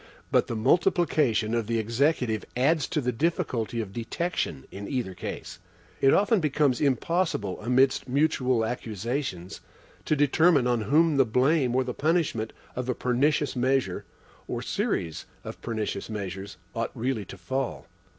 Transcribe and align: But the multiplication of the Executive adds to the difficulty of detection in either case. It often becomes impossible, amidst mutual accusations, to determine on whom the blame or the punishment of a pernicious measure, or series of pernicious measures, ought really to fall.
But 0.31 0.47
the 0.47 0.55
multiplication 0.55 1.53
of 1.53 1.67
the 1.67 1.77
Executive 1.77 2.43
adds 2.57 2.87
to 2.87 3.01
the 3.01 3.11
difficulty 3.11 3.79
of 3.81 3.93
detection 3.93 4.65
in 4.71 4.87
either 4.87 5.13
case. 5.13 5.59
It 6.01 6.11
often 6.11 6.39
becomes 6.39 6.81
impossible, 6.81 7.61
amidst 7.61 8.09
mutual 8.09 8.65
accusations, 8.65 9.61
to 10.05 10.15
determine 10.15 10.65
on 10.65 10.81
whom 10.81 11.17
the 11.17 11.23
blame 11.25 11.75
or 11.75 11.83
the 11.83 11.93
punishment 11.93 12.51
of 12.75 12.89
a 12.89 12.95
pernicious 12.95 13.55
measure, 13.55 14.03
or 14.47 14.63
series 14.63 15.27
of 15.43 15.61
pernicious 15.61 16.09
measures, 16.09 16.57
ought 16.73 16.89
really 16.95 17.25
to 17.25 17.37
fall. 17.37 17.85